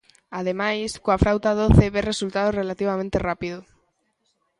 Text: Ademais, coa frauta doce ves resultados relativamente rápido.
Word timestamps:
Ademais, 0.39 0.89
coa 1.03 1.21
frauta 1.23 1.57
doce 1.61 1.85
ves 1.93 2.07
resultados 2.11 2.57
relativamente 2.61 3.17
rápido. 3.29 3.59